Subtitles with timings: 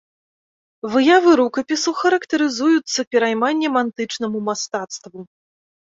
[0.93, 5.19] Выявы рукапісу характарызуюцца перайманнем антычнаму мастацтву.